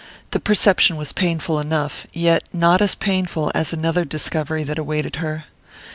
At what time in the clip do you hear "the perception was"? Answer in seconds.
0.31-1.13